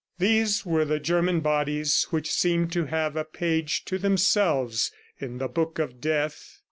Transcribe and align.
These 0.17 0.65
were 0.65 0.83
the 0.83 0.99
German 0.99 1.41
bodies 1.41 2.07
which 2.09 2.31
seemed 2.31 2.71
to 2.71 2.85
have 2.85 3.15
a 3.15 3.23
page 3.23 3.85
to 3.85 3.99
themselves 3.99 4.91
in 5.19 5.37
the 5.37 5.47
Book 5.47 5.77
of 5.77 6.01
Death. 6.01 6.57